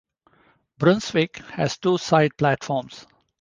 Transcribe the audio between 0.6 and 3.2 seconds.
Brunswick has two side platforms.